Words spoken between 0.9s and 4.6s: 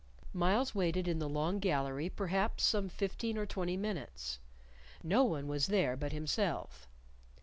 in the Long Gallery perhaps some fifteen or twenty minutes.